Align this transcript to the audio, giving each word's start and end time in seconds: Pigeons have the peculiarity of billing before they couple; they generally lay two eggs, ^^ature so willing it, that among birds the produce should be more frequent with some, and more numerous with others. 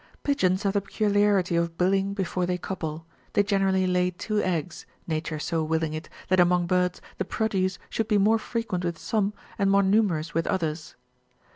Pigeons 0.23 0.63
have 0.63 0.73
the 0.73 0.81
peculiarity 0.81 1.55
of 1.55 1.77
billing 1.77 2.15
before 2.15 2.47
they 2.47 2.57
couple; 2.57 3.05
they 3.33 3.43
generally 3.43 3.85
lay 3.85 4.09
two 4.09 4.41
eggs, 4.41 4.87
^^ature 5.07 5.39
so 5.39 5.63
willing 5.63 5.93
it, 5.93 6.09
that 6.29 6.39
among 6.39 6.65
birds 6.65 6.99
the 7.19 7.23
produce 7.23 7.77
should 7.87 8.07
be 8.07 8.17
more 8.17 8.39
frequent 8.39 8.83
with 8.83 8.97
some, 8.97 9.31
and 9.59 9.69
more 9.69 9.83
numerous 9.83 10.33
with 10.33 10.47
others. 10.47 10.95